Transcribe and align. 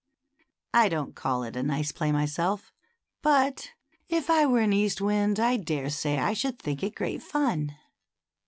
I 0.73 0.89
don't 0.89 1.15
call 1.15 1.43
it 1.43 1.55
a 1.55 1.61
nice 1.61 1.91
play 1.91 2.11
myself; 2.11 2.73
but 3.21 3.69
if 4.09 4.31
I 4.31 4.47
were 4.47 4.61
an 4.61 4.73
East 4.73 4.99
wind 4.99 5.39
I 5.39 5.57
dare 5.57 5.91
say 5.91 6.17
I 6.17 6.33
should 6.33 6.57
think 6.57 6.81
it 6.81 6.95
great 6.95 7.21
fun. 7.21 7.75